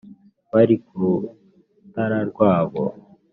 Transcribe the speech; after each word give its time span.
bari 0.53 0.75
ku 0.85 0.93
rutara 1.01 2.19
rwabo, 2.29 2.83